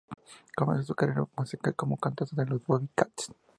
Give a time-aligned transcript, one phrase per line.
[0.55, 3.29] Comenzó su carrera musical como cantante de Los Bobby Cats.